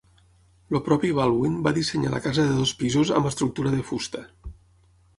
[0.71, 4.29] El propi Baldwin va dissenyar la casa de dos pisos amb estructura de fusta.